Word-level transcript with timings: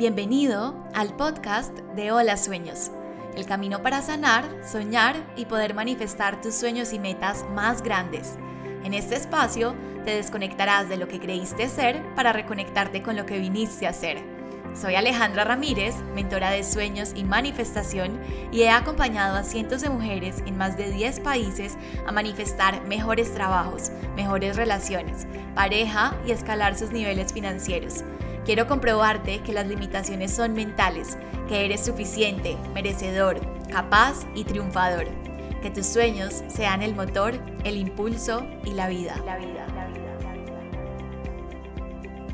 Bienvenido 0.00 0.74
al 0.94 1.14
podcast 1.14 1.76
de 1.94 2.10
Hola 2.10 2.38
Sueños, 2.38 2.90
el 3.36 3.44
camino 3.44 3.82
para 3.82 4.00
sanar, 4.00 4.46
soñar 4.64 5.14
y 5.36 5.44
poder 5.44 5.74
manifestar 5.74 6.40
tus 6.40 6.54
sueños 6.54 6.94
y 6.94 6.98
metas 6.98 7.44
más 7.54 7.82
grandes. 7.82 8.36
En 8.82 8.94
este 8.94 9.16
espacio 9.16 9.74
te 10.06 10.14
desconectarás 10.14 10.88
de 10.88 10.96
lo 10.96 11.06
que 11.06 11.20
creíste 11.20 11.68
ser 11.68 12.02
para 12.14 12.32
reconectarte 12.32 13.02
con 13.02 13.14
lo 13.14 13.26
que 13.26 13.38
viniste 13.40 13.86
a 13.86 13.92
ser. 13.92 14.24
Soy 14.74 14.94
Alejandra 14.94 15.44
Ramírez, 15.44 15.94
mentora 16.14 16.50
de 16.50 16.64
sueños 16.64 17.12
y 17.14 17.22
manifestación, 17.22 18.18
y 18.50 18.62
he 18.62 18.70
acompañado 18.70 19.36
a 19.36 19.42
cientos 19.42 19.82
de 19.82 19.90
mujeres 19.90 20.42
en 20.46 20.56
más 20.56 20.78
de 20.78 20.90
10 20.90 21.20
países 21.20 21.76
a 22.06 22.12
manifestar 22.12 22.80
mejores 22.86 23.34
trabajos, 23.34 23.90
mejores 24.16 24.56
relaciones, 24.56 25.26
pareja 25.54 26.16
y 26.26 26.30
escalar 26.30 26.74
sus 26.74 26.90
niveles 26.90 27.34
financieros. 27.34 28.02
Quiero 28.50 28.66
comprobarte 28.66 29.42
que 29.42 29.52
las 29.52 29.68
limitaciones 29.68 30.34
son 30.34 30.54
mentales, 30.54 31.16
que 31.48 31.64
eres 31.64 31.84
suficiente, 31.84 32.56
merecedor, 32.74 33.40
capaz 33.70 34.26
y 34.34 34.42
triunfador. 34.42 35.06
Que 35.62 35.70
tus 35.70 35.86
sueños 35.86 36.42
sean 36.48 36.82
el 36.82 36.96
motor, 36.96 37.34
el 37.62 37.76
impulso 37.76 38.44
y 38.64 38.72
la 38.72 38.88
vida. 38.88 39.14
La 39.24 39.36
vida, 39.36 39.64
la 39.76 39.86
vida, 39.86 40.16
la 40.24 40.32
vida. 40.32 40.60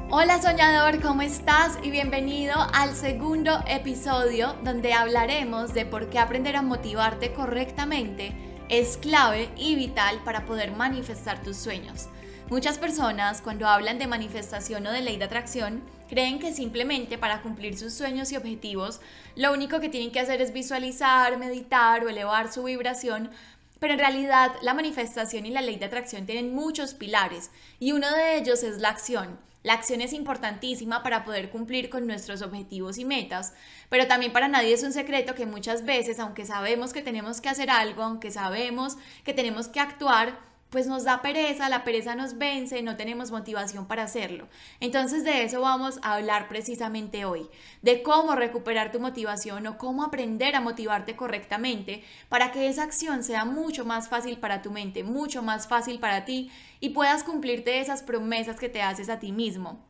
Hola 0.09 0.41
soñador, 0.41 1.02
¿cómo 1.02 1.21
estás? 1.21 1.79
Y 1.83 1.91
bienvenido 1.91 2.55
al 2.73 2.95
segundo 2.95 3.62
episodio 3.66 4.55
donde 4.65 4.95
hablaremos 4.95 5.74
de 5.74 5.85
por 5.85 6.09
qué 6.09 6.19
aprender 6.19 6.57
a 6.57 6.62
motivarte 6.62 7.35
correctamente 7.35 8.33
es 8.71 8.96
clave 8.96 9.51
y 9.55 9.77
vital 9.77 10.23
para 10.24 10.46
poder 10.46 10.73
manifestar 10.73 11.43
tus 11.43 11.59
sueños. 11.59 12.09
Muchas 12.48 12.79
personas 12.79 13.43
cuando 13.43 13.69
hablan 13.69 13.98
de 13.98 14.07
manifestación 14.07 14.87
o 14.87 14.93
de 14.93 15.02
ley 15.02 15.19
de 15.19 15.24
atracción 15.24 15.83
creen 16.09 16.38
que 16.38 16.52
simplemente 16.52 17.19
para 17.19 17.42
cumplir 17.42 17.78
sus 17.78 17.92
sueños 17.92 18.33
y 18.33 18.37
objetivos 18.37 19.01
lo 19.34 19.52
único 19.52 19.80
que 19.80 19.88
tienen 19.88 20.12
que 20.12 20.20
hacer 20.20 20.40
es 20.40 20.52
visualizar, 20.52 21.38
meditar 21.38 22.04
o 22.04 22.09
elevar 22.09 22.52
su 22.52 22.65
vibración, 22.65 23.30
pero 23.79 23.93
en 23.93 23.98
realidad 23.98 24.52
la 24.63 24.74
manifestación 24.74 25.46
y 25.46 25.51
la 25.51 25.63
ley 25.63 25.76
de 25.76 25.87
atracción 25.87 26.26
tienen 26.26 26.54
muchos 26.54 26.95
pilares 26.95 27.51
y 27.79 27.93
uno 27.93 28.10
de 28.10 28.38
ellos 28.38 28.63
es 28.63 28.79
la 28.79 28.88
acción. 28.88 29.38
La 29.63 29.73
acción 29.73 30.01
es 30.01 30.13
importantísima 30.13 31.02
para 31.02 31.24
poder 31.24 31.51
cumplir 31.51 31.90
con 31.90 32.07
nuestros 32.07 32.41
objetivos 32.41 32.98
y 32.98 33.04
metas, 33.04 33.52
pero 33.88 34.07
también 34.07 34.32
para 34.32 34.46
nadie 34.46 34.73
es 34.73 34.85
un 34.85 34.93
secreto 34.93 35.35
que 35.35 35.45
muchas 35.45 35.85
veces, 35.85 36.20
aunque 36.20 36.45
sabemos 36.45 36.93
que 36.93 37.02
tenemos 37.02 37.41
que 37.41 37.48
hacer 37.48 37.68
algo, 37.68 38.04
aunque 38.04 38.30
sabemos 38.30 38.96
que 39.24 39.35
tenemos 39.35 39.66
que 39.66 39.80
actuar, 39.80 40.38
pues 40.77 40.88
nos 40.88 41.05
da 41.05 41.23
pereza, 41.23 41.71
la 41.71 41.85
pereza 41.85 42.15
nos 42.15 42.37
vence, 42.37 42.82
no 42.82 42.96
tenemos 42.96 43.30
motivación 43.30 43.87
para 43.87 44.02
hacerlo. 44.02 44.46
Entonces 44.79 45.24
de 45.24 45.43
eso 45.43 45.63
vamos 45.63 45.99
a 46.02 46.13
hablar 46.13 46.49
precisamente 46.49 47.24
hoy, 47.24 47.49
de 47.80 48.02
cómo 48.02 48.35
recuperar 48.35 48.93
tu 48.93 49.01
motivación 49.01 49.66
o 49.69 49.79
cómo 49.79 50.04
aprender 50.04 50.54
a 50.54 50.60
motivarte 50.60 51.16
correctamente 51.16 52.04
para 52.29 52.52
que 52.52 52.69
esa 52.69 52.82
acción 52.82 53.24
sea 53.24 53.47
mucho 53.47 53.87
más 53.87 54.10
fácil 54.10 54.37
para 54.37 54.60
tu 54.60 54.71
mente, 54.71 55.02
mucho 55.02 55.43
más 55.43 55.66
fácil 55.66 55.99
para 55.99 56.27
ti 56.27 56.51
y 56.79 56.91
puedas 56.91 57.24
cumplirte 57.24 57.80
esas 57.80 58.02
promesas 58.02 58.59
que 58.60 58.69
te 58.69 58.82
haces 58.82 59.09
a 59.09 59.19
ti 59.19 59.32
mismo. 59.32 59.85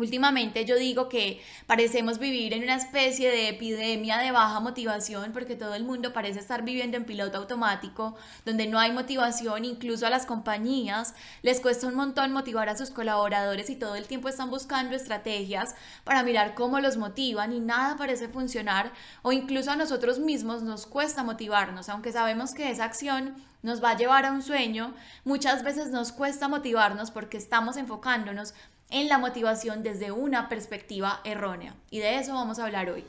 Últimamente 0.00 0.64
yo 0.64 0.76
digo 0.76 1.10
que 1.10 1.42
parecemos 1.66 2.18
vivir 2.18 2.54
en 2.54 2.62
una 2.62 2.76
especie 2.76 3.30
de 3.30 3.50
epidemia 3.50 4.16
de 4.16 4.30
baja 4.30 4.58
motivación 4.58 5.32
porque 5.32 5.56
todo 5.56 5.74
el 5.74 5.84
mundo 5.84 6.14
parece 6.14 6.40
estar 6.40 6.62
viviendo 6.62 6.96
en 6.96 7.04
piloto 7.04 7.36
automático, 7.36 8.16
donde 8.46 8.66
no 8.66 8.78
hay 8.78 8.92
motivación, 8.92 9.66
incluso 9.66 10.06
a 10.06 10.10
las 10.10 10.24
compañías 10.24 11.14
les 11.42 11.60
cuesta 11.60 11.86
un 11.86 11.96
montón 11.96 12.32
motivar 12.32 12.70
a 12.70 12.78
sus 12.78 12.88
colaboradores 12.88 13.68
y 13.68 13.76
todo 13.76 13.94
el 13.94 14.06
tiempo 14.06 14.30
están 14.30 14.48
buscando 14.48 14.96
estrategias 14.96 15.74
para 16.02 16.22
mirar 16.22 16.54
cómo 16.54 16.80
los 16.80 16.96
motivan 16.96 17.52
y 17.52 17.60
nada 17.60 17.98
parece 17.98 18.28
funcionar 18.28 18.92
o 19.20 19.32
incluso 19.32 19.70
a 19.70 19.76
nosotros 19.76 20.18
mismos 20.18 20.62
nos 20.62 20.86
cuesta 20.86 21.22
motivarnos, 21.22 21.90
aunque 21.90 22.10
sabemos 22.10 22.54
que 22.54 22.70
esa 22.70 22.84
acción 22.84 23.34
nos 23.62 23.84
va 23.84 23.90
a 23.90 23.96
llevar 23.98 24.24
a 24.24 24.32
un 24.32 24.40
sueño, 24.40 24.94
muchas 25.24 25.62
veces 25.62 25.90
nos 25.90 26.12
cuesta 26.12 26.48
motivarnos 26.48 27.10
porque 27.10 27.36
estamos 27.36 27.76
enfocándonos 27.76 28.54
en 28.90 29.08
la 29.08 29.18
motivación 29.18 29.82
desde 29.82 30.12
una 30.12 30.48
perspectiva 30.48 31.20
errónea. 31.24 31.74
Y 31.90 31.98
de 31.98 32.18
eso 32.18 32.34
vamos 32.34 32.58
a 32.58 32.64
hablar 32.64 32.90
hoy. 32.90 33.04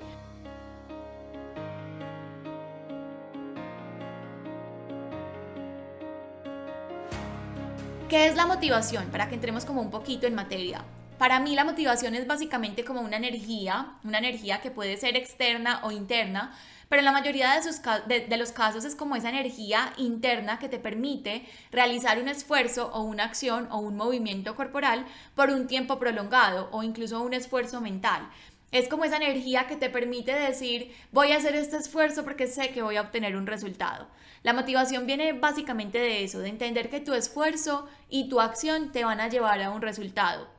¿Qué 8.10 8.28
es 8.28 8.36
la 8.36 8.46
motivación? 8.46 9.06
Para 9.06 9.30
que 9.30 9.36
entremos 9.36 9.64
como 9.64 9.82
un 9.82 9.90
poquito 9.90 10.28
en 10.28 10.36
materia. 10.36 10.84
Para 11.18 11.40
mí 11.40 11.56
la 11.56 11.64
motivación 11.64 12.14
es 12.14 12.28
básicamente 12.28 12.84
como 12.84 13.00
una 13.00 13.16
energía, 13.16 13.94
una 14.04 14.18
energía 14.18 14.60
que 14.60 14.70
puede 14.70 14.98
ser 14.98 15.16
externa 15.16 15.80
o 15.84 15.92
interna, 15.92 16.52
pero 16.92 17.00
en 17.00 17.06
la 17.06 17.14
mayoría 17.14 17.58
de, 18.06 18.38
los 18.38 18.52
casos 18.52 18.84
es 18.84 18.96
como 18.96 19.16
esa 19.16 19.30
energía 19.30 19.94
interna 19.96 20.60
que 20.60 20.68
te 20.68 20.78
permite 20.78 21.46
realizar 21.72 22.22
un 22.22 22.28
esfuerzo 22.28 22.92
o 22.94 23.04
una 23.04 23.24
acción 23.24 23.70
o 23.72 23.78
un 23.78 23.96
movimiento 23.96 24.58
corporal 24.58 25.06
por 25.34 25.52
un 25.52 25.68
tiempo 25.68 26.00
prolongado 26.00 26.68
o 26.74 26.84
incluso 26.84 27.22
un 27.22 27.34
esfuerzo 27.34 27.80
mental. 27.80 28.30
Es 28.74 28.90
como 28.90 29.06
esa 29.06 29.16
energía 29.16 29.68
que 29.68 29.78
te 29.78 29.90
permite 29.90 30.36
decir, 30.36 30.94
voy 31.14 31.32
a 31.32 31.38
hacer 31.38 31.56
este 31.56 31.78
esfuerzo 31.78 32.26
porque 32.26 32.48
sé 32.48 32.72
que 32.72 32.82
voy 32.82 32.98
a 32.98 33.04
obtener 33.04 33.38
un 33.38 33.48
resultado. 33.48 34.10
La 34.44 34.52
motivación 34.52 35.06
viene 35.06 35.32
básicamente 35.32 35.98
de 35.98 36.26
eso, 36.26 36.40
de 36.40 36.50
entender 36.50 36.90
que 36.90 37.00
tu 37.00 37.14
esfuerzo 37.14 37.88
y 38.10 38.28
tu 38.28 38.42
acción 38.42 38.92
te 38.92 39.06
van 39.06 39.22
a 39.22 39.30
llevar 39.30 39.62
a 39.62 39.72
un 39.72 39.82
resultado. 39.82 40.50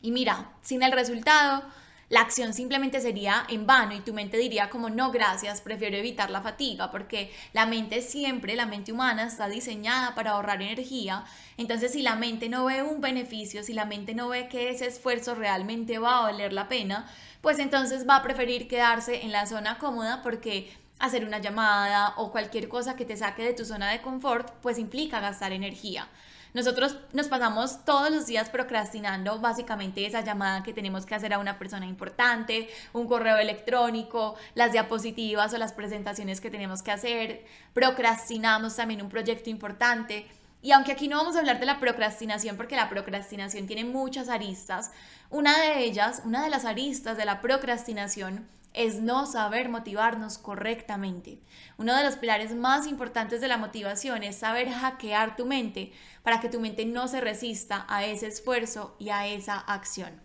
Y 0.00 0.10
mira, 0.10 0.52
sin 0.62 0.82
el 0.82 0.92
resultado, 0.92 1.64
la 2.08 2.20
acción 2.20 2.52
simplemente 2.54 3.00
sería 3.00 3.44
en 3.48 3.66
vano 3.66 3.94
y 3.94 4.00
tu 4.00 4.14
mente 4.14 4.36
diría 4.36 4.70
como 4.70 4.90
no 4.90 5.10
gracias, 5.10 5.60
prefiero 5.60 5.96
evitar 5.96 6.30
la 6.30 6.40
fatiga 6.40 6.92
porque 6.92 7.32
la 7.52 7.66
mente 7.66 8.00
siempre, 8.00 8.54
la 8.54 8.66
mente 8.66 8.92
humana 8.92 9.26
está 9.26 9.48
diseñada 9.48 10.14
para 10.14 10.32
ahorrar 10.32 10.62
energía. 10.62 11.24
Entonces 11.56 11.92
si 11.92 12.02
la 12.02 12.14
mente 12.14 12.48
no 12.48 12.66
ve 12.66 12.82
un 12.82 13.00
beneficio, 13.00 13.64
si 13.64 13.72
la 13.72 13.86
mente 13.86 14.14
no 14.14 14.28
ve 14.28 14.46
que 14.46 14.70
ese 14.70 14.86
esfuerzo 14.86 15.34
realmente 15.34 15.98
va 15.98 16.18
a 16.18 16.22
valer 16.22 16.52
la 16.52 16.68
pena, 16.68 17.10
pues 17.40 17.58
entonces 17.58 18.08
va 18.08 18.16
a 18.16 18.22
preferir 18.22 18.68
quedarse 18.68 19.24
en 19.24 19.32
la 19.32 19.46
zona 19.46 19.78
cómoda 19.78 20.22
porque 20.22 20.70
hacer 21.00 21.24
una 21.24 21.40
llamada 21.40 22.14
o 22.18 22.30
cualquier 22.30 22.68
cosa 22.68 22.94
que 22.94 23.04
te 23.04 23.16
saque 23.16 23.42
de 23.42 23.52
tu 23.52 23.64
zona 23.64 23.90
de 23.90 24.00
confort 24.00 24.50
pues 24.62 24.78
implica 24.78 25.18
gastar 25.18 25.52
energía. 25.52 26.08
Nosotros 26.56 26.96
nos 27.12 27.28
pasamos 27.28 27.84
todos 27.84 28.10
los 28.10 28.24
días 28.24 28.48
procrastinando 28.48 29.38
básicamente 29.40 30.06
esa 30.06 30.22
llamada 30.22 30.62
que 30.62 30.72
tenemos 30.72 31.04
que 31.04 31.14
hacer 31.14 31.34
a 31.34 31.38
una 31.38 31.58
persona 31.58 31.84
importante, 31.84 32.70
un 32.94 33.06
correo 33.06 33.36
electrónico, 33.36 34.36
las 34.54 34.72
diapositivas 34.72 35.52
o 35.52 35.58
las 35.58 35.74
presentaciones 35.74 36.40
que 36.40 36.50
tenemos 36.50 36.82
que 36.82 36.92
hacer. 36.92 37.44
Procrastinamos 37.74 38.74
también 38.74 39.02
un 39.02 39.10
proyecto 39.10 39.50
importante. 39.50 40.28
Y 40.62 40.72
aunque 40.72 40.92
aquí 40.92 41.08
no 41.08 41.18
vamos 41.18 41.36
a 41.36 41.40
hablar 41.40 41.60
de 41.60 41.66
la 41.66 41.78
procrastinación 41.78 42.56
porque 42.56 42.74
la 42.74 42.88
procrastinación 42.88 43.66
tiene 43.66 43.84
muchas 43.84 44.30
aristas, 44.30 44.92
una 45.28 45.60
de 45.60 45.84
ellas, 45.84 46.22
una 46.24 46.42
de 46.42 46.48
las 46.48 46.64
aristas 46.64 47.18
de 47.18 47.26
la 47.26 47.42
procrastinación 47.42 48.48
es 48.76 49.00
no 49.00 49.26
saber 49.26 49.70
motivarnos 49.70 50.38
correctamente. 50.38 51.40
Uno 51.78 51.96
de 51.96 52.04
los 52.04 52.16
pilares 52.16 52.54
más 52.54 52.86
importantes 52.86 53.40
de 53.40 53.48
la 53.48 53.56
motivación 53.56 54.22
es 54.22 54.36
saber 54.36 54.70
hackear 54.70 55.34
tu 55.34 55.46
mente 55.46 55.92
para 56.22 56.40
que 56.40 56.50
tu 56.50 56.60
mente 56.60 56.84
no 56.84 57.08
se 57.08 57.20
resista 57.20 57.86
a 57.88 58.04
ese 58.04 58.26
esfuerzo 58.28 58.94
y 58.98 59.08
a 59.08 59.26
esa 59.26 59.58
acción. 59.58 60.20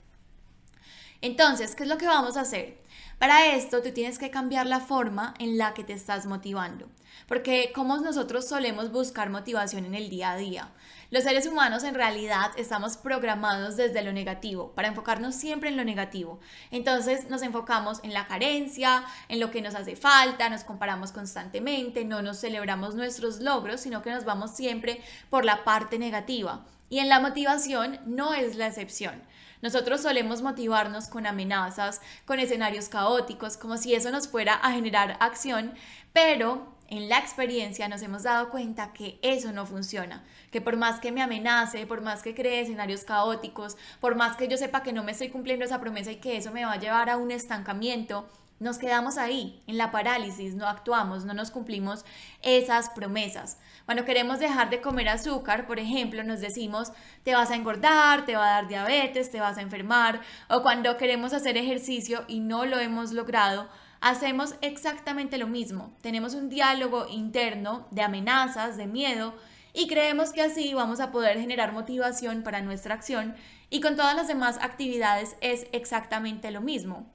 Entonces, 1.21 1.75
¿qué 1.75 1.83
es 1.83 1.89
lo 1.89 1.97
que 1.97 2.07
vamos 2.07 2.35
a 2.35 2.41
hacer? 2.41 2.80
Para 3.21 3.53
esto, 3.53 3.83
tú 3.83 3.91
tienes 3.91 4.17
que 4.17 4.31
cambiar 4.31 4.65
la 4.65 4.79
forma 4.79 5.35
en 5.37 5.59
la 5.59 5.75
que 5.75 5.83
te 5.83 5.93
estás 5.93 6.25
motivando, 6.25 6.89
porque 7.27 7.71
como 7.71 7.95
nosotros 7.97 8.47
solemos 8.47 8.91
buscar 8.91 9.29
motivación 9.29 9.85
en 9.85 9.93
el 9.93 10.09
día 10.09 10.31
a 10.31 10.37
día, 10.37 10.71
los 11.11 11.21
seres 11.21 11.45
humanos 11.45 11.83
en 11.83 11.93
realidad 11.93 12.49
estamos 12.57 12.97
programados 12.97 13.77
desde 13.77 14.01
lo 14.01 14.11
negativo, 14.11 14.71
para 14.71 14.87
enfocarnos 14.87 15.35
siempre 15.35 15.69
en 15.69 15.77
lo 15.77 15.85
negativo. 15.85 16.39
Entonces 16.71 17.29
nos 17.29 17.43
enfocamos 17.43 17.99
en 18.01 18.11
la 18.11 18.25
carencia, 18.25 19.03
en 19.29 19.39
lo 19.39 19.51
que 19.51 19.61
nos 19.61 19.75
hace 19.75 19.95
falta, 19.95 20.49
nos 20.49 20.63
comparamos 20.63 21.11
constantemente, 21.11 22.03
no 22.05 22.23
nos 22.23 22.41
celebramos 22.41 22.95
nuestros 22.95 23.39
logros, 23.39 23.81
sino 23.81 24.01
que 24.01 24.09
nos 24.09 24.25
vamos 24.25 24.55
siempre 24.55 24.99
por 25.29 25.45
la 25.45 25.63
parte 25.63 25.99
negativa. 25.99 26.65
Y 26.89 26.97
en 26.97 27.07
la 27.07 27.19
motivación 27.19 27.99
no 28.07 28.33
es 28.33 28.55
la 28.55 28.65
excepción. 28.65 29.21
Nosotros 29.61 30.01
solemos 30.01 30.41
motivarnos 30.41 31.07
con 31.07 31.27
amenazas, 31.27 32.01
con 32.25 32.39
escenarios 32.39 32.89
caóticos, 32.89 33.57
como 33.57 33.77
si 33.77 33.93
eso 33.93 34.11
nos 34.11 34.27
fuera 34.27 34.55
a 34.55 34.71
generar 34.71 35.17
acción, 35.19 35.73
pero 36.13 36.75
en 36.87 37.07
la 37.07 37.19
experiencia 37.19 37.87
nos 37.87 38.01
hemos 38.01 38.23
dado 38.23 38.49
cuenta 38.49 38.91
que 38.91 39.17
eso 39.21 39.53
no 39.53 39.65
funciona, 39.65 40.25
que 40.51 40.59
por 40.59 40.75
más 40.75 40.99
que 40.99 41.13
me 41.13 41.21
amenace, 41.21 41.87
por 41.87 42.01
más 42.01 42.21
que 42.21 42.35
cree 42.35 42.61
escenarios 42.61 43.05
caóticos, 43.05 43.77
por 44.01 44.15
más 44.15 44.35
que 44.35 44.49
yo 44.49 44.57
sepa 44.57 44.83
que 44.83 44.91
no 44.91 45.03
me 45.03 45.13
estoy 45.13 45.29
cumpliendo 45.29 45.63
esa 45.63 45.79
promesa 45.79 46.11
y 46.11 46.17
que 46.17 46.35
eso 46.35 46.51
me 46.51 46.65
va 46.65 46.73
a 46.73 46.79
llevar 46.79 47.09
a 47.09 47.15
un 47.15 47.31
estancamiento, 47.31 48.27
nos 48.59 48.77
quedamos 48.77 49.17
ahí, 49.17 49.63
en 49.67 49.77
la 49.77 49.89
parálisis, 49.89 50.53
no 50.53 50.67
actuamos, 50.67 51.23
no 51.23 51.33
nos 51.33 51.49
cumplimos 51.49 52.03
esas 52.41 52.89
promesas. 52.89 53.57
Cuando 53.85 54.05
queremos 54.05 54.39
dejar 54.39 54.69
de 54.69 54.81
comer 54.81 55.09
azúcar, 55.09 55.67
por 55.67 55.79
ejemplo, 55.79 56.23
nos 56.23 56.39
decimos, 56.39 56.91
te 57.23 57.33
vas 57.33 57.51
a 57.51 57.55
engordar, 57.55 58.25
te 58.25 58.35
va 58.35 58.45
a 58.47 58.61
dar 58.61 58.67
diabetes, 58.67 59.31
te 59.31 59.39
vas 59.39 59.57
a 59.57 59.61
enfermar, 59.61 60.21
o 60.49 60.61
cuando 60.61 60.97
queremos 60.97 61.33
hacer 61.33 61.57
ejercicio 61.57 62.23
y 62.27 62.39
no 62.39 62.65
lo 62.65 62.79
hemos 62.79 63.11
logrado, 63.11 63.69
hacemos 63.99 64.55
exactamente 64.61 65.37
lo 65.37 65.47
mismo. 65.47 65.95
Tenemos 66.01 66.33
un 66.33 66.49
diálogo 66.49 67.07
interno 67.07 67.87
de 67.91 68.01
amenazas, 68.01 68.77
de 68.77 68.87
miedo, 68.87 69.33
y 69.73 69.87
creemos 69.87 70.31
que 70.31 70.41
así 70.41 70.73
vamos 70.73 70.99
a 70.99 71.11
poder 71.11 71.39
generar 71.39 71.71
motivación 71.71 72.43
para 72.43 72.61
nuestra 72.61 72.93
acción 72.93 73.35
y 73.69 73.79
con 73.79 73.95
todas 73.95 74.15
las 74.15 74.27
demás 74.27 74.57
actividades 74.61 75.37
es 75.39 75.67
exactamente 75.71 76.51
lo 76.51 76.59
mismo. 76.59 77.09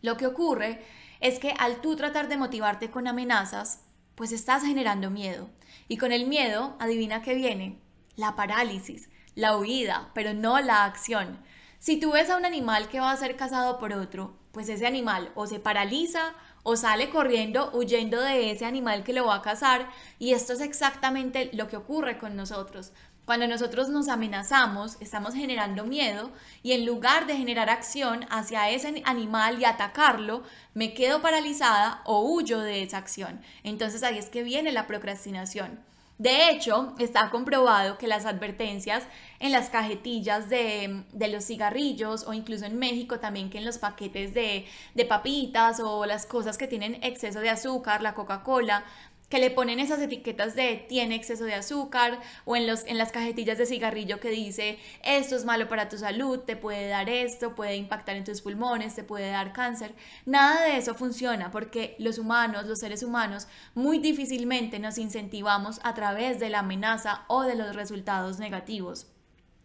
Lo 0.00 0.16
que 0.16 0.26
ocurre 0.26 0.80
es 1.20 1.40
que 1.40 1.54
al 1.58 1.80
tú 1.80 1.96
tratar 1.96 2.28
de 2.28 2.36
motivarte 2.36 2.90
con 2.90 3.08
amenazas, 3.08 3.82
pues 4.18 4.32
estás 4.32 4.64
generando 4.64 5.10
miedo. 5.10 5.48
Y 5.86 5.96
con 5.96 6.10
el 6.10 6.26
miedo, 6.26 6.76
adivina 6.80 7.22
qué 7.22 7.34
viene, 7.34 7.78
la 8.16 8.34
parálisis, 8.34 9.10
la 9.36 9.56
huida, 9.56 10.10
pero 10.12 10.34
no 10.34 10.58
la 10.58 10.84
acción. 10.84 11.38
Si 11.78 12.00
tú 12.00 12.10
ves 12.10 12.28
a 12.28 12.36
un 12.36 12.44
animal 12.44 12.88
que 12.88 12.98
va 12.98 13.12
a 13.12 13.16
ser 13.16 13.36
cazado 13.36 13.78
por 13.78 13.92
otro, 13.92 14.36
pues 14.50 14.68
ese 14.68 14.88
animal 14.88 15.30
o 15.36 15.46
se 15.46 15.60
paraliza 15.60 16.34
o 16.64 16.74
sale 16.74 17.10
corriendo 17.10 17.70
huyendo 17.72 18.20
de 18.20 18.50
ese 18.50 18.64
animal 18.64 19.04
que 19.04 19.12
lo 19.12 19.24
va 19.24 19.36
a 19.36 19.42
cazar 19.42 19.88
y 20.18 20.32
esto 20.32 20.52
es 20.52 20.60
exactamente 20.62 21.50
lo 21.52 21.68
que 21.68 21.76
ocurre 21.76 22.18
con 22.18 22.34
nosotros. 22.34 22.90
Cuando 23.28 23.46
nosotros 23.46 23.90
nos 23.90 24.08
amenazamos, 24.08 24.96
estamos 25.00 25.34
generando 25.34 25.84
miedo 25.84 26.30
y 26.62 26.72
en 26.72 26.86
lugar 26.86 27.26
de 27.26 27.36
generar 27.36 27.68
acción 27.68 28.24
hacia 28.30 28.70
ese 28.70 29.02
animal 29.04 29.60
y 29.60 29.66
atacarlo, 29.66 30.44
me 30.72 30.94
quedo 30.94 31.20
paralizada 31.20 32.00
o 32.06 32.22
huyo 32.22 32.60
de 32.60 32.82
esa 32.82 32.96
acción. 32.96 33.42
Entonces 33.64 34.02
ahí 34.02 34.16
es 34.16 34.30
que 34.30 34.42
viene 34.42 34.72
la 34.72 34.86
procrastinación. 34.86 35.78
De 36.16 36.50
hecho, 36.50 36.94
está 36.98 37.30
comprobado 37.30 37.96
que 37.96 38.08
las 38.08 38.26
advertencias 38.26 39.06
en 39.38 39.52
las 39.52 39.70
cajetillas 39.70 40.48
de, 40.48 41.04
los 41.30 41.44
cigarrillos 41.44 42.26
o 42.26 42.32
incluso 42.32 42.64
en 42.64 42.76
México 42.76 43.20
también 43.20 43.50
que 43.50 43.58
en 43.58 43.64
los 43.64 43.78
paquetes 43.78 44.34
de, 44.34 44.66
de 44.94 45.04
papitas 45.04 45.78
o 45.80 46.06
las 46.06 46.26
cosas 46.26 46.58
que 46.58 46.66
tienen 46.66 46.98
exceso 47.04 47.38
de 47.38 47.50
azúcar, 47.50 48.02
la 48.02 48.14
Coca-Cola, 48.14 48.84
que 49.28 49.38
le 49.38 49.50
ponen 49.50 49.78
esas 49.78 50.00
etiquetas 50.00 50.54
de 50.54 50.86
tiene 50.88 51.14
exceso 51.14 51.44
de 51.44 51.54
azúcar 51.54 52.20
o 52.44 52.56
en, 52.56 52.66
los, 52.66 52.84
en 52.86 52.96
las 52.96 53.12
cajetillas 53.12 53.58
de 53.58 53.66
cigarrillo 53.66 54.20
que 54.20 54.30
dice 54.30 54.78
esto 55.02 55.36
es 55.36 55.44
malo 55.44 55.68
para 55.68 55.88
tu 55.88 55.98
salud, 55.98 56.40
te 56.40 56.56
puede 56.56 56.88
dar 56.88 57.10
esto, 57.10 57.54
puede 57.54 57.76
impactar 57.76 58.16
en 58.16 58.24
tus 58.24 58.40
pulmones, 58.40 58.94
te 58.94 59.04
puede 59.04 59.30
dar 59.30 59.52
cáncer. 59.52 59.94
Nada 60.24 60.64
de 60.64 60.78
eso 60.78 60.94
funciona 60.94 61.50
porque 61.50 61.94
los 61.98 62.18
humanos, 62.18 62.66
los 62.66 62.80
seres 62.80 63.02
humanos, 63.02 63.48
muy 63.74 63.98
difícilmente 63.98 64.78
nos 64.78 64.98
incentivamos 64.98 65.80
a 65.82 65.94
través 65.94 66.40
de 66.40 66.48
la 66.48 66.60
amenaza 66.60 67.24
o 67.28 67.42
de 67.42 67.54
los 67.54 67.76
resultados 67.76 68.38
negativos. 68.38 69.06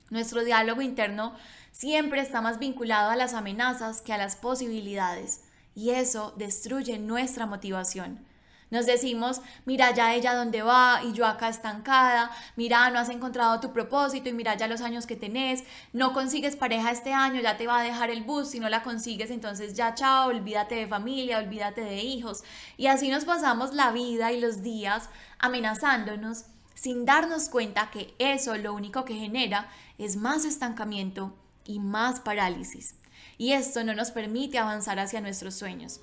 Nuestro 0.10 0.44
diálogo 0.44 0.82
interno 0.82 1.34
siempre 1.72 2.22
está 2.22 2.42
más 2.42 2.60
vinculado 2.60 3.10
a 3.10 3.16
las 3.16 3.34
amenazas 3.34 4.02
que 4.02 4.14
a 4.14 4.18
las 4.18 4.36
posibilidades 4.36 5.46
y 5.74 5.92
eso 5.92 6.34
destruye 6.38 7.00
nuestra 7.00 7.46
motivación. 7.46 8.33
Nos 8.74 8.88
decimos, 8.88 9.40
mira 9.66 9.92
ya 9.92 10.16
ella 10.16 10.34
dónde 10.34 10.64
va 10.64 11.02
y 11.04 11.14
yo 11.14 11.28
acá 11.28 11.48
estancada, 11.48 12.32
mira, 12.56 12.90
no 12.90 12.98
has 12.98 13.10
encontrado 13.10 13.60
tu 13.60 13.72
propósito 13.72 14.30
y 14.30 14.34
mira 14.34 14.58
ya 14.58 14.68
los 14.68 14.82
años 14.82 15.06
que 15.06 15.16
tenés, 15.16 15.64
no 15.92 16.12
consigues 16.12 16.56
pareja 16.56 16.90
este 16.90 17.14
año, 17.14 17.40
ya 17.40 17.56
te 17.56 17.68
va 17.68 17.82
a 17.82 17.84
dejar 17.84 18.10
el 18.10 18.24
bus, 18.24 18.50
si 18.50 18.60
no 18.60 18.70
la 18.70 18.82
consigues 18.82 19.30
entonces 19.30 19.76
ya 19.76 19.94
chao, 19.94 20.30
olvídate 20.30 20.74
de 20.74 20.88
familia, 20.88 21.38
olvídate 21.38 21.82
de 21.82 21.98
hijos. 21.98 22.44
Y 22.76 22.88
así 22.88 23.10
nos 23.10 23.26
pasamos 23.26 23.76
la 23.76 23.92
vida 23.92 24.32
y 24.32 24.42
los 24.42 24.64
días 24.64 25.08
amenazándonos 25.38 26.46
sin 26.74 27.06
darnos 27.06 27.50
cuenta 27.50 27.92
que 27.92 28.16
eso 28.18 28.58
lo 28.58 28.74
único 28.74 29.06
que 29.06 29.14
genera 29.14 29.70
es 30.00 30.16
más 30.16 30.46
estancamiento 30.46 31.38
y 31.64 31.78
más 31.78 32.22
parálisis. 32.22 32.96
Y 33.38 33.52
esto 33.52 33.84
no 33.84 33.94
nos 33.94 34.10
permite 34.10 34.58
avanzar 34.58 34.98
hacia 34.98 35.22
nuestros 35.22 35.54
sueños. 35.54 36.00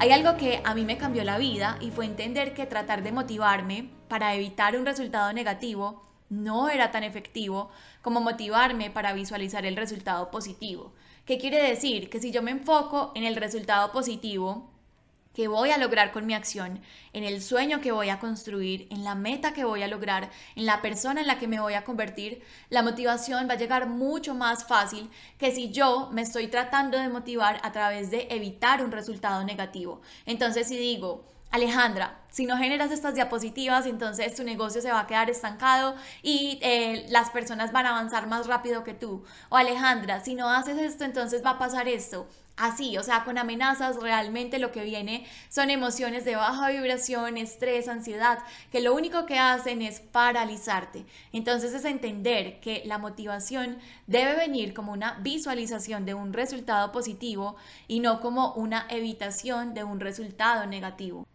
Hay 0.00 0.12
algo 0.12 0.36
que 0.36 0.62
a 0.64 0.74
mí 0.74 0.84
me 0.84 0.96
cambió 0.96 1.24
la 1.24 1.38
vida 1.38 1.76
y 1.80 1.90
fue 1.90 2.04
entender 2.06 2.54
que 2.54 2.66
tratar 2.66 3.02
de 3.02 3.10
motivarme 3.10 3.90
para 4.06 4.32
evitar 4.36 4.76
un 4.76 4.86
resultado 4.86 5.32
negativo 5.32 6.04
no 6.28 6.68
era 6.68 6.92
tan 6.92 7.02
efectivo 7.02 7.70
como 8.00 8.20
motivarme 8.20 8.90
para 8.90 9.12
visualizar 9.12 9.66
el 9.66 9.74
resultado 9.74 10.30
positivo. 10.30 10.92
¿Qué 11.24 11.36
quiere 11.36 11.60
decir? 11.60 12.10
Que 12.10 12.20
si 12.20 12.30
yo 12.30 12.42
me 12.42 12.52
enfoco 12.52 13.10
en 13.16 13.24
el 13.24 13.34
resultado 13.34 13.90
positivo, 13.90 14.70
que 15.34 15.48
voy 15.48 15.70
a 15.70 15.78
lograr 15.78 16.10
con 16.10 16.26
mi 16.26 16.34
acción, 16.34 16.80
en 17.12 17.24
el 17.24 17.42
sueño 17.42 17.80
que 17.80 17.92
voy 17.92 18.08
a 18.08 18.18
construir, 18.18 18.88
en 18.90 19.04
la 19.04 19.14
meta 19.14 19.52
que 19.52 19.64
voy 19.64 19.82
a 19.82 19.88
lograr, 19.88 20.30
en 20.56 20.66
la 20.66 20.82
persona 20.82 21.20
en 21.20 21.26
la 21.26 21.38
que 21.38 21.46
me 21.48 21.60
voy 21.60 21.74
a 21.74 21.84
convertir, 21.84 22.42
la 22.70 22.82
motivación 22.82 23.48
va 23.48 23.52
a 23.52 23.58
llegar 23.58 23.86
mucho 23.88 24.34
más 24.34 24.64
fácil 24.64 25.10
que 25.38 25.52
si 25.52 25.70
yo 25.70 26.10
me 26.12 26.22
estoy 26.22 26.48
tratando 26.48 26.98
de 26.98 27.08
motivar 27.08 27.60
a 27.62 27.72
través 27.72 28.10
de 28.10 28.26
evitar 28.30 28.82
un 28.82 28.90
resultado 28.90 29.44
negativo. 29.44 30.00
Entonces, 30.26 30.66
si 30.66 30.76
digo, 30.76 31.24
Alejandra, 31.50 32.20
si 32.30 32.44
no 32.44 32.58
generas 32.58 32.90
estas 32.90 33.14
diapositivas, 33.14 33.86
entonces 33.86 34.34
tu 34.34 34.44
negocio 34.44 34.82
se 34.82 34.92
va 34.92 35.00
a 35.00 35.06
quedar 35.06 35.30
estancado 35.30 35.94
y 36.22 36.58
eh, 36.62 37.06
las 37.08 37.30
personas 37.30 37.72
van 37.72 37.86
a 37.86 37.90
avanzar 37.90 38.26
más 38.26 38.46
rápido 38.46 38.84
que 38.84 38.92
tú. 38.92 39.24
O 39.48 39.56
Alejandra, 39.56 40.20
si 40.20 40.34
no 40.34 40.50
haces 40.50 40.76
esto, 40.78 41.04
entonces 41.04 41.42
va 41.44 41.50
a 41.50 41.58
pasar 41.58 41.88
esto 41.88 42.28
así, 42.58 42.98
o 42.98 43.02
sea, 43.02 43.24
con 43.24 43.38
amenazas 43.38 43.96
realmente 43.96 44.58
lo 44.58 44.72
que 44.72 44.84
viene 44.84 45.26
son 45.48 45.70
emociones 45.70 46.24
de 46.24 46.36
baja 46.36 46.70
vibración, 46.70 47.36
estrés, 47.36 47.88
ansiedad, 47.88 48.38
que 48.70 48.80
lo 48.80 48.94
único 48.94 49.26
que 49.26 49.38
hacen 49.38 49.82
es 49.82 50.00
paralizarte. 50.00 51.06
Entonces 51.32 51.72
es 51.72 51.84
entender 51.84 52.60
que 52.60 52.82
la 52.84 52.98
motivación 52.98 53.78
debe 54.06 54.34
venir 54.36 54.74
como 54.74 54.92
una 54.92 55.18
visualización 55.20 56.04
de 56.04 56.14
un 56.14 56.32
resultado 56.32 56.92
positivo 56.92 57.56
y 57.86 58.00
no 58.00 58.20
como 58.20 58.52
una 58.54 58.86
evitación 58.90 59.74
de 59.74 59.84
un 59.84 60.00
resultado 60.00 60.66
negativo. 60.66 61.26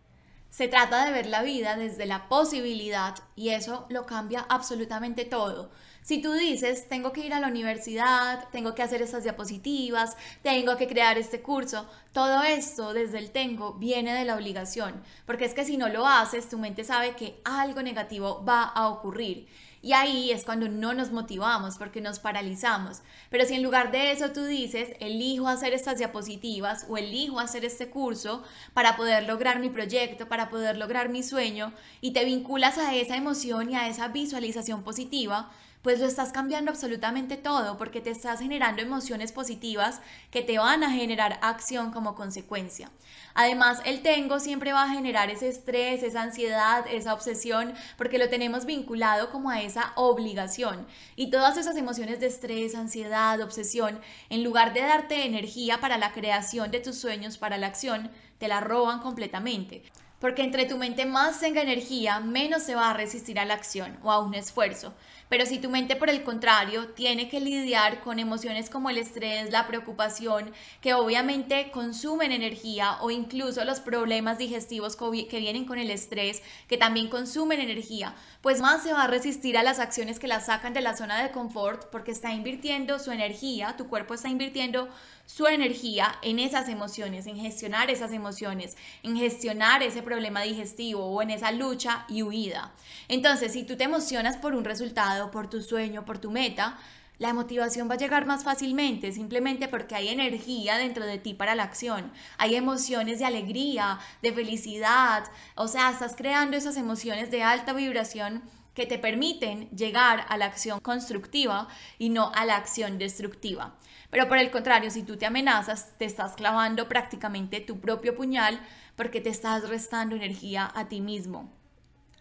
Se 0.53 0.67
trata 0.67 1.03
de 1.03 1.11
ver 1.11 1.25
la 1.25 1.41
vida 1.41 1.75
desde 1.75 2.05
la 2.05 2.29
posibilidad 2.29 3.15
y 3.35 3.49
eso 3.49 3.87
lo 3.89 4.05
cambia 4.05 4.45
absolutamente 4.49 5.25
todo. 5.25 5.71
Si 6.03 6.21
tú 6.21 6.31
dices, 6.33 6.87
tengo 6.87 7.11
que 7.11 7.25
ir 7.25 7.33
a 7.33 7.39
la 7.39 7.47
universidad, 7.47 8.47
tengo 8.51 8.75
que 8.75 8.83
hacer 8.83 9.01
estas 9.01 9.23
diapositivas, 9.23 10.15
tengo 10.43 10.77
que 10.77 10.87
crear 10.87 11.17
este 11.17 11.41
curso, 11.41 11.89
todo 12.11 12.43
esto 12.43 12.93
desde 12.93 13.17
el 13.17 13.31
tengo 13.31 13.73
viene 13.73 14.13
de 14.13 14.25
la 14.25 14.35
obligación, 14.35 15.01
porque 15.25 15.45
es 15.45 15.55
que 15.55 15.65
si 15.65 15.75
no 15.75 15.89
lo 15.89 16.05
haces, 16.05 16.49
tu 16.49 16.59
mente 16.59 16.83
sabe 16.83 17.15
que 17.15 17.41
algo 17.45 17.81
negativo 17.81 18.45
va 18.45 18.61
a 18.61 18.89
ocurrir. 18.89 19.47
Y 19.83 19.91
ahí 19.91 20.31
es 20.31 20.45
cuando 20.45 20.69
no 20.69 20.93
nos 20.93 21.11
motivamos 21.11 21.77
porque 21.77 21.99
nos 21.99 22.17
paralizamos. 22.17 23.01
Pero 23.29 23.45
si 23.45 23.55
en 23.55 23.63
lugar 23.63 23.91
de 23.91 24.13
eso 24.13 24.31
tú 24.31 24.45
dices, 24.45 24.95
elijo 25.01 25.49
hacer 25.49 25.73
estas 25.73 25.97
diapositivas 25.97 26.85
o 26.87 26.97
elijo 26.97 27.41
hacer 27.41 27.65
este 27.65 27.89
curso 27.89 28.43
para 28.73 28.95
poder 28.95 29.23
lograr 29.27 29.59
mi 29.59 29.69
proyecto, 29.69 30.29
para 30.29 30.49
poder 30.49 30.77
lograr 30.77 31.09
mi 31.09 31.21
sueño, 31.21 31.73
y 31.99 32.11
te 32.11 32.23
vinculas 32.23 32.77
a 32.77 32.95
esa 32.95 33.17
emoción 33.17 33.71
y 33.71 33.75
a 33.75 33.89
esa 33.89 34.07
visualización 34.07 34.83
positiva, 34.83 35.51
pues 35.83 35.99
lo 35.99 36.07
estás 36.07 36.31
cambiando 36.31 36.71
absolutamente 36.71 37.35
todo 37.37 37.77
porque 37.77 38.01
te 38.01 38.09
estás 38.09 38.39
generando 38.39 38.81
emociones 38.81 39.33
positivas 39.33 40.01
que 40.31 40.41
te 40.41 40.57
van 40.57 40.81
a 40.83 40.89
generar 40.89 41.37
acción 41.41 41.91
como 41.91 42.15
consecuencia. 42.15 42.89
Además, 43.35 43.81
el 43.85 44.01
tengo 44.01 44.39
siempre 44.39 44.71
va 44.71 44.83
a 44.83 44.89
generar 44.89 45.29
ese 45.29 45.49
estrés, 45.49 46.01
esa 46.01 46.21
ansiedad, 46.21 46.85
esa 46.89 47.13
obsesión, 47.13 47.73
porque 47.97 48.17
lo 48.17 48.29
tenemos 48.29 48.65
vinculado 48.65 49.29
como 49.29 49.49
a 49.49 49.61
esa 49.61 49.91
obligación. 49.95 50.87
Y 51.17 51.29
todas 51.29 51.57
esas 51.57 51.75
emociones 51.75 52.21
de 52.21 52.27
estrés, 52.27 52.75
ansiedad, 52.75 53.41
obsesión, 53.41 53.99
en 54.29 54.43
lugar 54.43 54.73
de 54.73 54.81
darte 54.81 55.25
energía 55.25 55.81
para 55.81 55.97
la 55.97 56.13
creación 56.13 56.71
de 56.71 56.79
tus 56.79 56.95
sueños, 56.97 57.37
para 57.37 57.57
la 57.57 57.67
acción, 57.67 58.09
te 58.37 58.47
la 58.47 58.61
roban 58.61 58.99
completamente 58.99 59.83
porque 60.23 60.41
entre 60.41 60.63
tu 60.63 60.77
mente 60.77 61.05
más 61.05 61.41
tenga 61.41 61.61
energía, 61.61 62.21
menos 62.21 62.63
se 62.63 62.75
va 62.75 62.89
a 62.89 62.93
resistir 62.93 63.37
a 63.41 63.43
la 63.43 63.55
acción 63.55 63.99
o 64.03 64.09
a 64.09 64.19
un 64.19 64.33
esfuerzo. 64.35 64.93
Pero 65.29 65.45
si 65.45 65.59
tu 65.59 65.69
mente, 65.69 65.95
por 65.95 66.09
el 66.09 66.23
contrario, 66.23 66.89
tiene 66.89 67.29
que 67.29 67.39
lidiar 67.39 68.01
con 68.01 68.19
emociones 68.19 68.69
como 68.69 68.89
el 68.89 68.97
estrés, 68.97 69.51
la 69.51 69.67
preocupación, 69.67 70.51
que 70.81 70.93
obviamente 70.93 71.71
consumen 71.71 72.31
energía, 72.31 72.97
o 73.01 73.11
incluso 73.11 73.65
los 73.65 73.79
problemas 73.79 74.37
digestivos 74.37 74.95
que 74.95 75.39
vienen 75.39 75.65
con 75.65 75.79
el 75.79 75.89
estrés, 75.89 76.41
que 76.67 76.77
también 76.77 77.09
consumen 77.09 77.59
energía, 77.59 78.15
pues 78.41 78.61
más 78.61 78.83
se 78.83 78.93
va 78.93 79.03
a 79.03 79.07
resistir 79.07 79.57
a 79.57 79.63
las 79.63 79.79
acciones 79.79 80.19
que 80.19 80.27
la 80.27 80.39
sacan 80.39 80.73
de 80.73 80.81
la 80.81 80.95
zona 80.95 81.21
de 81.23 81.31
confort 81.31 81.89
porque 81.91 82.11
está 82.11 82.31
invirtiendo 82.31 82.99
su 82.99 83.11
energía, 83.11 83.75
tu 83.77 83.87
cuerpo 83.87 84.13
está 84.13 84.29
invirtiendo 84.29 84.89
su 85.25 85.47
energía 85.47 86.15
en 86.21 86.37
esas 86.39 86.67
emociones, 86.67 87.27
en 87.27 87.37
gestionar 87.37 87.89
esas 87.89 88.11
emociones, 88.11 88.75
en 89.03 89.15
gestionar 89.15 89.81
ese 89.81 90.03
problema 90.03 90.41
digestivo 90.41 91.05
o 91.05 91.21
en 91.21 91.29
esa 91.29 91.51
lucha 91.51 92.05
y 92.09 92.23
huida. 92.23 92.73
Entonces, 93.07 93.53
si 93.53 93.63
tú 93.63 93.77
te 93.77 93.85
emocionas 93.85 94.35
por 94.37 94.53
un 94.53 94.65
resultado, 94.65 95.12
por 95.31 95.49
tu 95.49 95.61
sueño, 95.61 96.05
por 96.05 96.19
tu 96.19 96.31
meta, 96.31 96.77
la 97.19 97.33
motivación 97.33 97.89
va 97.89 97.93
a 97.93 97.97
llegar 97.97 98.25
más 98.25 98.43
fácilmente, 98.43 99.11
simplemente 99.11 99.67
porque 99.67 99.95
hay 99.95 100.09
energía 100.09 100.77
dentro 100.77 101.05
de 101.05 101.19
ti 101.19 101.33
para 101.33 101.55
la 101.55 101.63
acción. 101.63 102.11
Hay 102.37 102.55
emociones 102.55 103.19
de 103.19 103.25
alegría, 103.25 103.99
de 104.21 104.33
felicidad. 104.33 105.23
O 105.55 105.67
sea, 105.67 105.91
estás 105.91 106.15
creando 106.15 106.57
esas 106.57 106.75
emociones 106.75 107.29
de 107.31 107.43
alta 107.43 107.73
vibración 107.73 108.41
que 108.73 108.87
te 108.87 108.97
permiten 108.97 109.69
llegar 109.69 110.25
a 110.27 110.37
la 110.37 110.45
acción 110.45 110.79
constructiva 110.79 111.67
y 111.99 112.09
no 112.09 112.31
a 112.33 112.45
la 112.45 112.55
acción 112.55 112.97
destructiva. 112.97 113.75
Pero 114.09 114.27
por 114.27 114.37
el 114.37 114.51
contrario, 114.51 114.91
si 114.91 115.03
tú 115.03 115.15
te 115.15 115.25
amenazas, 115.25 115.97
te 115.97 116.05
estás 116.05 116.33
clavando 116.33 116.87
prácticamente 116.87 117.61
tu 117.61 117.79
propio 117.79 118.15
puñal 118.15 118.59
porque 118.95 119.21
te 119.21 119.29
estás 119.29 119.69
restando 119.69 120.15
energía 120.15 120.71
a 120.73 120.87
ti 120.87 121.01
mismo. 121.01 121.51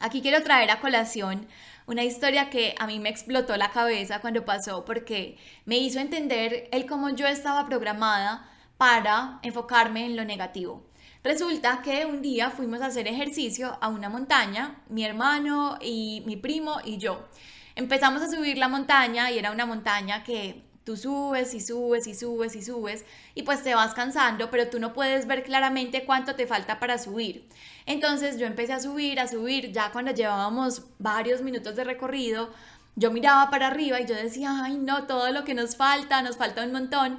Aquí 0.02 0.20
quiero 0.20 0.42
traer 0.42 0.68
a 0.72 0.80
colación 0.80 1.46
una 1.86 2.02
historia 2.02 2.50
que 2.50 2.74
a 2.76 2.88
mí 2.88 2.98
me 2.98 3.08
explotó 3.08 3.56
la 3.56 3.70
cabeza 3.70 4.20
cuando 4.20 4.44
pasó 4.44 4.84
porque 4.84 5.38
me 5.64 5.78
hizo 5.78 6.00
entender 6.00 6.68
el 6.72 6.86
cómo 6.86 7.10
yo 7.10 7.28
estaba 7.28 7.68
programada 7.68 8.50
para 8.78 9.38
enfocarme 9.44 10.04
en 10.04 10.16
lo 10.16 10.24
negativo. 10.24 10.84
Resulta 11.22 11.82
que 11.82 12.04
un 12.04 12.20
día 12.20 12.50
fuimos 12.50 12.82
a 12.82 12.86
hacer 12.86 13.06
ejercicio 13.06 13.78
a 13.80 13.86
una 13.86 14.08
montaña, 14.08 14.82
mi 14.88 15.04
hermano 15.04 15.78
y 15.80 16.24
mi 16.26 16.36
primo 16.36 16.80
y 16.84 16.98
yo. 16.98 17.28
Empezamos 17.76 18.22
a 18.22 18.28
subir 18.28 18.58
la 18.58 18.66
montaña 18.66 19.30
y 19.30 19.38
era 19.38 19.52
una 19.52 19.66
montaña 19.66 20.24
que 20.24 20.64
tú 20.84 20.96
subes 20.96 21.54
y 21.54 21.60
subes 21.60 22.06
y 22.06 22.14
subes 22.14 22.56
y 22.56 22.62
subes 22.62 23.04
y 23.34 23.42
pues 23.42 23.62
te 23.62 23.74
vas 23.74 23.94
cansando, 23.94 24.50
pero 24.50 24.68
tú 24.68 24.80
no 24.80 24.92
puedes 24.92 25.26
ver 25.26 25.42
claramente 25.42 26.04
cuánto 26.04 26.34
te 26.34 26.46
falta 26.46 26.80
para 26.80 26.98
subir. 26.98 27.48
Entonces 27.86 28.38
yo 28.38 28.46
empecé 28.46 28.72
a 28.72 28.80
subir, 28.80 29.20
a 29.20 29.28
subir, 29.28 29.72
ya 29.72 29.92
cuando 29.92 30.12
llevábamos 30.12 30.82
varios 30.98 31.42
minutos 31.42 31.76
de 31.76 31.84
recorrido, 31.84 32.50
yo 32.96 33.10
miraba 33.10 33.50
para 33.50 33.68
arriba 33.68 34.00
y 34.00 34.06
yo 34.06 34.14
decía, 34.14 34.62
ay 34.64 34.76
no, 34.76 35.06
todo 35.06 35.30
lo 35.30 35.44
que 35.44 35.54
nos 35.54 35.76
falta, 35.76 36.22
nos 36.22 36.36
falta 36.36 36.64
un 36.64 36.72
montón. 36.72 37.18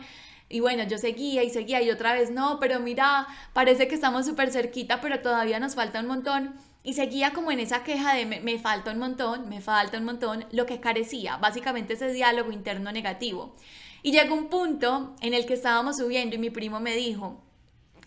Y 0.50 0.60
bueno, 0.60 0.84
yo 0.84 0.98
seguía 0.98 1.44
y 1.44 1.50
seguía 1.50 1.82
y 1.82 1.90
otra 1.90 2.14
vez, 2.14 2.30
no, 2.30 2.60
pero 2.60 2.80
mira, 2.80 3.28
parece 3.54 3.88
que 3.88 3.96
estamos 3.96 4.26
súper 4.26 4.52
cerquita, 4.52 5.02
pero 5.02 5.22
todavía 5.22 5.60
nos 5.60 5.74
falta 5.74 6.00
un 6.00 6.08
montón. 6.08 6.54
Y 6.84 6.94
seguía 6.94 7.32
como 7.32 7.52
en 7.52 7.62
esa 7.62 7.84
queja 7.84 8.14
de 8.14 8.26
me, 8.26 8.60
falta 8.60 8.92
un 8.92 9.00
montón, 9.00 9.48
me 9.48 9.62
falta 9.62 9.98
un 9.98 10.04
montón, 10.04 10.46
lo 10.52 10.66
que 10.66 10.82
carecía, 10.82 11.38
básicamente 11.38 11.94
ese 11.94 12.12
diálogo 12.12 12.52
interno 12.52 12.92
negativo. 12.92 13.56
Y 14.02 14.12
llegó 14.12 14.36
un 14.36 14.50
punto 14.50 15.16
en 15.22 15.34
el 15.34 15.46
que 15.46 15.54
estábamos 15.54 15.98
subiendo 15.98 16.36
y 16.36 16.40
mi 16.40 16.50
primo 16.50 16.82
me 16.82 16.94
dijo, 16.94 17.42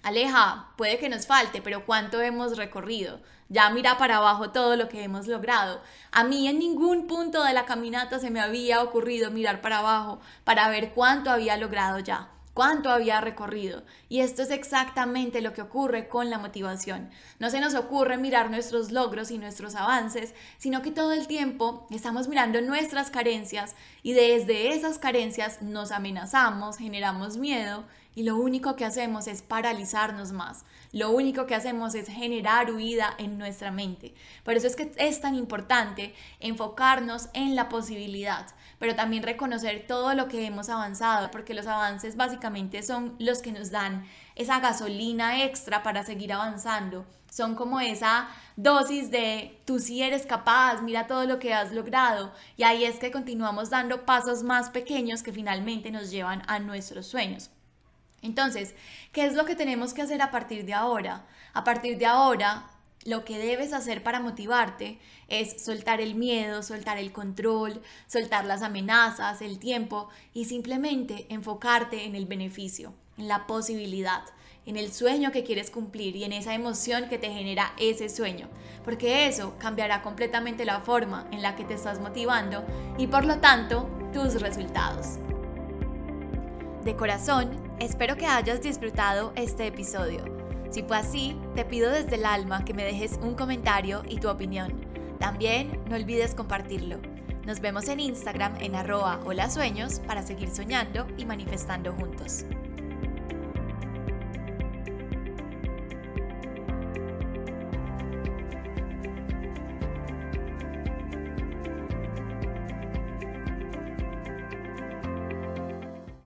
Aleja, 0.03 0.75
puede 0.77 0.99
que 0.99 1.09
nos 1.09 1.27
falte, 1.27 1.63
pero 1.63 1.87
¿cuánto 1.87 2.21
hemos 2.21 2.59
recorrido? 2.59 3.21
Ya 3.49 3.71
mira 3.71 3.97
para 3.97 4.19
abajo 4.19 4.51
todo 4.51 4.77
lo 4.77 4.89
que 4.89 5.03
hemos 5.03 5.27
logrado. 5.27 5.81
A 6.13 6.25
mí 6.25 6.47
en 6.47 6.59
ningún 6.59 7.07
punto 7.07 7.43
de 7.45 7.55
la 7.55 7.65
caminata 7.65 8.19
se 8.19 8.31
me 8.31 8.41
había 8.41 8.83
ocurrido 8.83 9.31
mirar 9.31 9.63
para 9.63 9.79
abajo 9.79 10.21
para 10.45 10.69
ver 10.69 10.93
cuánto 10.93 11.31
había 11.31 11.57
logrado 11.57 11.99
ya 12.01 12.29
cuánto 12.57 12.89
había 12.89 13.21
recorrido. 13.21 13.83
Y 14.09 14.21
esto 14.21 14.41
es 14.41 14.51
exactamente 14.51 15.43
lo 15.43 15.53
que 15.53 15.61
ocurre 15.61 16.09
con 16.09 16.31
la 16.31 16.39
motivación. 16.39 17.11
No 17.39 17.51
se 17.51 17.61
nos 17.61 17.75
ocurre 17.75 18.17
mirar 18.17 18.51
nuestros 18.51 18.91
logros 18.93 19.31
y 19.31 19.37
nuestros 19.37 19.75
avances, 19.75 20.35
sino 20.57 20.81
que 20.81 20.91
todo 20.91 21.13
el 21.13 21.27
tiempo 21.27 21.87
estamos 21.91 22.29
mirando 22.29 22.63
nuestras 22.63 23.11
carencias 23.11 23.77
y 24.03 24.15
desde 24.15 24.71
esas 24.71 24.99
carencias 24.99 25.61
nos 25.61 25.93
amenazamos, 25.93 26.79
generamos 26.79 27.37
miedo 27.37 27.85
y 28.17 28.25
lo 28.25 28.37
único 28.37 28.75
que 28.75 28.85
hacemos 28.85 29.29
es 29.29 29.43
paralizarnos 29.43 30.33
más. 30.33 30.65
Lo 30.91 31.11
único 31.11 31.47
que 31.47 31.55
hacemos 31.55 31.95
es 31.95 32.09
generar 32.09 32.73
huida 32.73 33.15
en 33.19 33.39
nuestra 33.39 33.71
mente. 33.71 34.15
Por 34.43 34.55
eso 34.55 34.67
es 34.67 34.75
que 34.75 34.91
es 34.97 35.21
tan 35.21 35.37
importante 35.37 36.15
enfocarnos 36.41 37.29
en 37.35 37.55
la 37.55 37.69
posibilidad 37.69 38.47
pero 38.79 38.95
también 38.95 39.23
reconocer 39.23 39.87
todo 39.87 40.15
lo 40.15 40.29
que 40.29 40.45
hemos 40.47 40.69
avanzado, 40.69 41.31
porque 41.31 41.55
los 41.55 41.67
avances 41.67 42.17
básicamente 42.17 42.83
son 42.83 43.15
los 43.19 43.41
que 43.41 43.53
nos 43.53 43.71
dan 43.71 44.07
esa 44.35 44.61
gasolina 44.61 45.45
extra 45.45 45.83
para 45.83 46.05
seguir 46.05 46.33
avanzando. 46.33 47.07
Son 47.31 47.55
como 47.55 47.81
esa 47.81 48.29
dosis 48.57 49.11
de 49.11 49.61
tú 49.65 49.79
sí 49.79 50.03
eres 50.03 50.27
capaz, 50.27 50.81
mira 50.83 51.07
todo 51.07 51.25
lo 51.25 51.39
que 51.39 51.55
has 51.55 51.73
logrado. 51.73 52.33
Y 52.57 52.63
ahí 52.63 52.85
es 52.85 52.99
que 52.99 53.11
continuamos 53.11 53.71
dando 53.71 54.05
pasos 54.05 54.43
más 54.43 54.71
pequeños 54.71 55.23
que 55.23 55.33
finalmente 55.33 55.91
nos 55.91 56.11
llevan 56.11 56.43
a 56.47 56.59
nuestros 56.59 57.07
sueños. 57.07 57.51
Entonces, 58.23 58.75
¿qué 59.13 59.27
es 59.27 59.35
lo 59.35 59.45
que 59.45 59.55
tenemos 59.55 59.95
que 59.95 60.03
hacer 60.03 60.23
a 60.23 60.31
partir 60.31 60.65
de 60.65 60.75
ahora? 60.75 61.27
A 61.53 61.65
partir 61.65 61.99
de 61.99 62.07
ahora, 62.07 62.71
lo 63.07 63.25
que 63.25 63.39
debes 63.39 63.73
hacer 63.73 64.03
para 64.03 64.21
motivarte 64.21 64.99
es 65.29 65.65
soltar 65.65 66.01
el 66.01 66.17
miedo, 66.17 66.63
soltar 66.63 66.99
el 66.99 67.13
control, 67.13 67.81
soltar 68.07 68.45
las 68.45 68.63
amenazas, 68.63 69.41
el 69.43 69.59
tiempo 69.59 70.09
y 70.35 70.47
simplemente 70.47 71.27
enfocarte 71.29 72.05
en 72.05 72.17
el 72.17 72.27
beneficio, 72.27 72.93
en 73.17 73.29
la 73.29 73.47
posibilidad, 73.47 74.25
en 74.67 74.77
el 74.77 74.93
sueño 74.93 75.31
que 75.31 75.45
quieres 75.45 75.71
cumplir 75.71 76.17
y 76.17 76.25
en 76.25 76.33
esa 76.33 76.55
emoción 76.55 77.09
que 77.09 77.19
te 77.19 77.31
genera 77.31 77.73
ese 77.79 78.09
sueño, 78.09 78.49
porque 78.85 79.29
eso 79.29 79.55
cambiará 79.59 80.03
completamente 80.03 80.65
la 80.65 80.81
forma 80.81 81.29
en 81.31 81.43
la 81.43 81.55
que 81.55 81.65
te 81.65 81.75
estás 81.75 82.01
motivando 82.01 82.65
y 82.99 83.07
por 83.07 83.25
lo 83.25 83.39
tanto 83.39 83.89
tus 84.13 84.41
resultados. 84.41 85.19
De 86.85 86.97
corazón, 86.97 87.66
espero 87.81 88.17
que 88.17 88.27
hayas 88.27 88.63
disfrutado 88.63 89.33
este 89.37 89.67
episodio 89.67 90.47
si 90.71 90.83
fue 90.83 90.97
así, 90.97 91.37
te 91.55 91.65
pido 91.65 91.91
desde 91.91 92.17
el 92.17 92.27
alma 92.27 92.65
que 92.65 92.75
me 92.75 92.85
dejes 92.85 93.19
un 93.23 93.35
comentario 93.35 94.03
y 94.09 94.19
tu 94.19 94.29
opinión. 94.29 94.75
También 95.19 95.81
no 95.89 95.97
olvides 95.97 96.35
compartirlo. 96.35 96.99
Nos 97.47 97.61
vemos 97.61 97.89
en 97.89 98.01
Instagram 98.01 98.57
en 98.61 98.75
arroba 98.75 99.21
hola 99.25 99.49
sueños 99.49 100.01
para 100.07 100.23
seguir 100.23 100.51
soñando 100.51 101.07
y 101.17 101.25
manifestando 101.25 101.93
juntos. 101.93 102.45